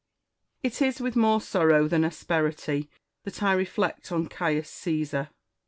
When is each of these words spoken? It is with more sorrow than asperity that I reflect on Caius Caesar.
It 0.63 0.81
is 0.81 0.99
with 0.99 1.15
more 1.15 1.39
sorrow 1.39 1.87
than 1.87 2.03
asperity 2.03 2.89
that 3.23 3.43
I 3.43 3.53
reflect 3.53 4.11
on 4.11 4.29
Caius 4.29 4.67
Caesar. 4.71 5.29